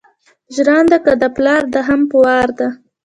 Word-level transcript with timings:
ژرنده 0.55 0.97
که 1.05 1.13
دې 1.21 1.29
پلار 1.37 1.63
ده 1.73 1.81
هم 1.87 2.01
په 2.09 2.15
وار 2.23 2.49
ده. 2.59 2.67